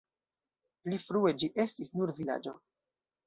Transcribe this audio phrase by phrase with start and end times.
[0.85, 2.55] Pli frue ĝi estis nur vilaĝo.